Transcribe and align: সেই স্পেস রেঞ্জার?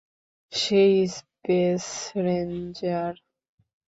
সেই 0.53 0.95
স্পেস 1.15 1.85
রেঞ্জার? 2.25 3.13